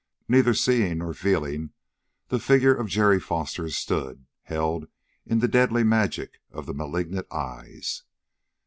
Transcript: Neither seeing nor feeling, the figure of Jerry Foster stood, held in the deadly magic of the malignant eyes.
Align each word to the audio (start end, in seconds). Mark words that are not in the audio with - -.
Neither 0.27 0.55
seeing 0.55 0.97
nor 0.97 1.13
feeling, 1.13 1.73
the 2.29 2.39
figure 2.39 2.73
of 2.73 2.87
Jerry 2.87 3.19
Foster 3.19 3.69
stood, 3.69 4.25
held 4.41 4.87
in 5.27 5.41
the 5.41 5.47
deadly 5.47 5.83
magic 5.83 6.39
of 6.51 6.65
the 6.65 6.73
malignant 6.73 7.31
eyes. 7.31 8.01